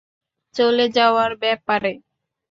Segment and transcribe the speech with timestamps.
[0.55, 1.91] চলে যাওয়ার ব্যাপারে?